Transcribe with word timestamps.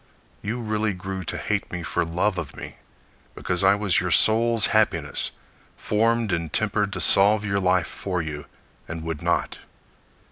You 0.41 0.59
really 0.59 0.93
grew 0.93 1.23
to 1.25 1.37
hate 1.37 1.71
me 1.71 1.83
for 1.83 2.03
love 2.03 2.39
of 2.39 2.55
me, 2.55 2.77
Because 3.35 3.63
I 3.63 3.75
was 3.75 3.99
your 3.99 4.09
soul's 4.09 4.65
happiness, 4.73 5.29
Formed 5.77 6.33
and 6.33 6.51
tempered 6.51 6.91
To 6.93 6.99
solve 6.99 7.45
your 7.45 7.59
life 7.59 7.85
for 7.87 8.19
you, 8.19 8.45
and 8.87 9.03
would 9.03 9.21
not. 9.21 9.59